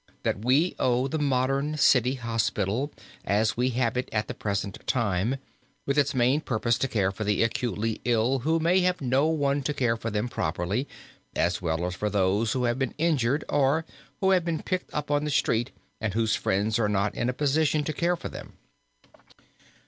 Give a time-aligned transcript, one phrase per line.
[0.23, 2.91] that we owe the modern city hospital
[3.23, 5.37] as we have it at the present time,
[5.85, 9.61] with its main purpose to care for the acutely ill who may have no one
[9.61, 10.87] to take care of them properly,
[11.35, 13.85] as well as for those who have been injured or
[14.21, 15.69] who have been picked up on the street
[15.99, 18.53] and whose friends are not in a position to care for them.